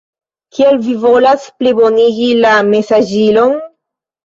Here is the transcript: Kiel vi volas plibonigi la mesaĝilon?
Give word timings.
Kiel 0.55 0.79
vi 0.85 0.95
volas 1.03 1.45
plibonigi 1.59 2.31
la 2.41 2.57
mesaĝilon? 2.73 3.57